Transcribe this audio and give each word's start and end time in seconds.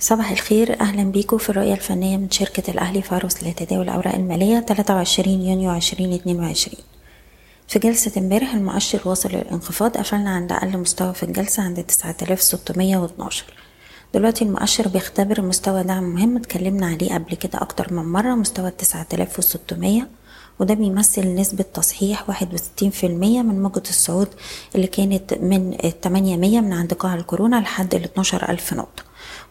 صباح 0.00 0.30
الخير 0.30 0.80
أهلا 0.80 1.02
بيكم 1.02 1.38
في 1.38 1.50
الرؤية 1.50 1.74
الفنية 1.74 2.16
من 2.16 2.30
شركة 2.30 2.70
الأهلي 2.70 3.02
فاروس 3.02 3.44
لتداول 3.44 3.82
الأوراق 3.84 4.14
المالية 4.14 4.60
23 4.60 5.42
يونيو 5.42 5.72
2022 5.76 6.74
في 7.68 7.78
جلسة 7.78 8.20
امبارح 8.20 8.54
المؤشر 8.54 9.00
واصل 9.04 9.28
للانخفاض 9.28 9.96
قفلنا 9.96 10.30
عند 10.30 10.52
أقل 10.52 10.78
مستوى 10.78 11.14
في 11.14 11.22
الجلسة 11.22 11.62
عند 11.62 11.82
9612 11.84 13.44
دلوقتي 14.14 14.44
المؤشر 14.44 14.88
بيختبر 14.88 15.42
مستوى 15.42 15.82
دعم 15.82 16.04
مهم 16.04 16.36
اتكلمنا 16.36 16.86
عليه 16.86 17.14
قبل 17.14 17.34
كده 17.34 17.62
أكتر 17.62 17.92
من 17.92 18.12
مرة 18.12 18.34
مستوى 18.34 18.70
9600 18.70 20.02
وده 20.60 20.74
بيمثل 20.74 21.34
نسبة 21.34 21.64
تصحيح 21.74 22.28
واحد 22.28 22.54
وستين 22.54 22.90
في 22.90 23.06
المية 23.06 23.42
من 23.42 23.62
موجة 23.62 23.82
الصعود 23.88 24.28
اللي 24.74 24.86
كانت 24.86 25.34
من 25.34 25.76
تمانية 26.02 26.36
مية 26.36 26.60
من 26.60 26.72
عند 26.72 26.92
قاع 26.94 27.14
الكورونا 27.14 27.56
لحد 27.60 27.94
ال 27.94 28.04
12 28.04 28.48
ألف 28.50 28.72
نقطة. 28.74 29.02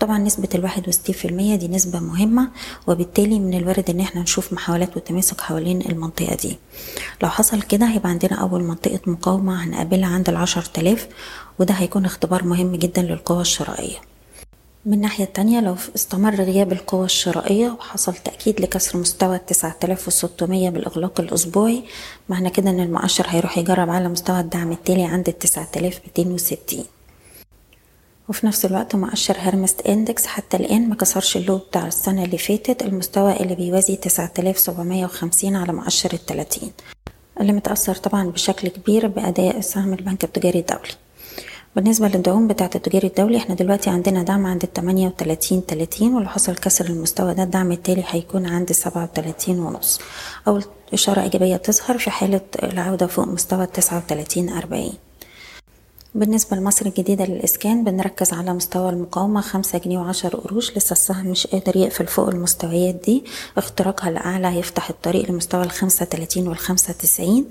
طبعا 0.00 0.18
نسبة 0.18 0.48
الواحد 0.54 0.88
وستين 0.88 1.14
في 1.14 1.28
المية 1.28 1.56
دي 1.56 1.68
نسبة 1.68 2.00
مهمة 2.00 2.48
وبالتالي 2.86 3.38
من 3.38 3.54
الوارد 3.54 3.90
إن 3.90 4.00
إحنا 4.00 4.22
نشوف 4.22 4.52
محاولات 4.52 4.96
والتماسك 4.96 5.40
حوالين 5.40 5.80
المنطقة 5.80 6.34
دي. 6.34 6.58
لو 7.22 7.28
حصل 7.28 7.62
كده 7.62 7.86
هيبقى 7.86 8.08
عندنا 8.10 8.36
أول 8.40 8.62
منطقة 8.64 9.00
مقاومة 9.06 9.64
هنقابلها 9.64 10.08
عند 10.08 10.28
العشر 10.28 10.62
تلاف 10.62 11.08
وده 11.58 11.74
هيكون 11.74 12.04
اختبار 12.04 12.44
مهم 12.44 12.76
جدا 12.76 13.02
للقوة 13.02 13.40
الشرائية. 13.40 13.96
من 14.86 14.92
الناحية 14.94 15.24
التانية 15.24 15.60
لو 15.60 15.76
استمر 15.96 16.34
غياب 16.34 16.72
القوى 16.72 17.04
الشرائية 17.04 17.70
وحصل 17.70 18.14
تأكيد 18.14 18.60
لكسر 18.60 18.98
مستوى 18.98 19.36
التسعة 19.36 19.76
آلاف 19.84 20.08
وستمية 20.08 20.70
بالإغلاق 20.70 21.20
الأسبوعي 21.20 21.84
معنى 22.28 22.50
كده 22.50 22.70
إن 22.70 22.80
المؤشر 22.80 23.26
هيروح 23.28 23.58
يجرب 23.58 23.90
على 23.90 24.08
مستوى 24.08 24.40
الدعم 24.40 24.72
التالي 24.72 25.04
عند 25.04 25.28
التسعة 25.28 25.68
آلاف 25.76 26.00
ميتين 26.04 26.32
وستين. 26.32 26.84
وفي 28.28 28.46
نفس 28.46 28.64
الوقت 28.64 28.96
مؤشر 28.96 29.36
هرمس 29.38 29.80
index 29.80 30.26
حتى 30.26 30.56
الآن 30.56 30.88
ما 30.88 30.94
كسرش 30.94 31.36
ال 31.36 31.41
low 31.41 31.58
بتاع 31.58 31.86
السنة 31.86 32.24
اللي 32.24 32.38
فاتت 32.38 32.82
المستوى 32.82 33.36
اللي 33.36 33.54
بيوازي 33.54 33.96
تسعة 33.96 34.32
آلاف 34.38 34.58
سبعمية 34.58 35.04
وخمسين 35.04 35.56
على 35.56 35.72
مؤشر 35.72 36.12
التلاتين 36.12 36.72
اللي 37.40 37.52
متأثر 37.52 37.94
طبعا 37.94 38.24
بشكل 38.30 38.68
كبير 38.68 39.06
بأداء 39.06 39.60
سهم 39.60 39.92
البنك 39.92 40.24
التجاري 40.24 40.58
الدولي. 40.58 41.03
بالنسبة 41.76 42.08
للدعوم 42.08 42.48
بتاعة 42.48 42.70
التجاري 42.74 43.06
الدولي 43.08 43.36
إحنا 43.36 43.54
دلوقتي 43.54 43.90
عندنا 43.90 44.22
دعم 44.22 44.46
عند 44.46 44.62
التمانية 44.62 45.06
وتلاتين 45.06 45.66
تلاتين 45.66 46.14
ولو 46.14 46.28
حصل 46.28 46.54
كسر 46.56 46.84
المستوى 46.86 47.34
ده 47.34 47.42
الدعم 47.42 47.72
التالي 47.72 48.04
هيكون 48.06 48.46
عند 48.46 48.72
سبعة 48.72 49.02
وتلاتين 49.02 49.58
ونص. 49.58 50.00
أول 50.48 50.64
إشارة 50.92 51.22
إيجابية 51.22 51.56
تظهر 51.56 51.98
في 51.98 52.10
حالة 52.10 52.40
العودة 52.62 53.06
فوق 53.06 53.28
مستوى 53.28 53.64
التسعة 53.64 53.96
وتلاتين 53.98 54.48
أربعين. 54.48 54.92
بالنسبة 56.14 56.56
لمصر 56.56 56.86
الجديدة 56.86 57.24
للإسكان 57.24 57.84
بنركز 57.84 58.32
على 58.32 58.52
مستوى 58.54 58.90
المقاومة 58.90 59.40
خمسة 59.40 59.78
جنيه 59.78 59.98
وعشر 59.98 60.36
قروش 60.36 60.76
لسه 60.76 60.92
السهم 60.92 61.26
مش 61.26 61.46
قادر 61.46 61.76
يقفل 61.76 62.06
فوق 62.06 62.28
المستويات 62.28 62.94
دي. 62.94 63.24
اختراقها 63.58 64.10
لأعلى 64.10 64.46
هيفتح 64.48 64.90
الطريق 64.90 65.30
لمستوى 65.30 65.62
الخمسة 65.62 66.04
تلاتين 66.04 66.48
والخمسة 66.48 66.92
تسعين. 66.92 67.50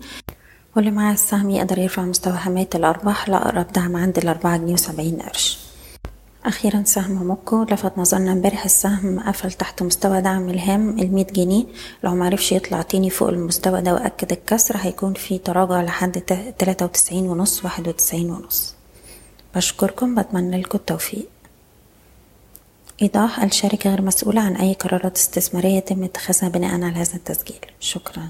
واللي 0.75 0.91
معاه 0.91 1.13
السهم 1.13 1.49
يقدر 1.49 1.77
يرفع 1.79 2.01
مستوى 2.01 2.37
حماية 2.37 2.69
الأرباح 2.75 3.29
لأقرب 3.29 3.71
دعم 3.71 3.95
عند 3.95 4.17
الأربعة 4.17 4.57
جنيه 4.57 4.73
وسبعين 4.73 5.21
قرش. 5.21 5.59
أخيرا 6.45 6.83
سهم 6.85 7.27
موكو 7.27 7.63
لفت 7.63 7.97
نظرنا 7.97 8.31
امبارح 8.31 8.65
السهم 8.65 9.19
قفل 9.19 9.51
تحت 9.51 9.83
مستوى 9.83 10.21
دعم 10.21 10.49
الهام 10.49 10.99
المية 10.99 11.27
جنيه. 11.27 11.65
لو 12.03 12.15
معرفش 12.15 12.51
يطلع 12.51 12.81
تاني 12.81 13.09
فوق 13.09 13.29
المستوى 13.29 13.81
ده 13.81 13.93
وأكد 13.93 14.31
الكسر 14.31 14.77
هيكون 14.77 15.13
في 15.13 15.37
تراجع 15.37 15.81
لحد 15.81 16.21
تلاتة 16.59 16.85
وتسعين 16.85 17.25
ونص 17.25 17.65
واحد 17.65 17.87
وتسعين 17.87 18.31
ونص. 18.31 18.75
بشكركم 19.55 20.15
بتمنى 20.15 20.61
لكم 20.61 20.77
التوفيق. 20.77 21.29
إيضاح 23.01 23.43
الشركة 23.43 23.89
غير 23.89 24.01
مسؤولة 24.01 24.41
عن 24.41 24.55
أي 24.55 24.73
قرارات 24.73 25.17
استثمارية 25.17 25.77
يتم 25.77 26.03
اتخاذها 26.03 26.49
بناء 26.49 26.73
على 26.73 26.85
هذا 26.85 27.15
التسجيل. 27.15 27.65
شكراً. 27.79 28.29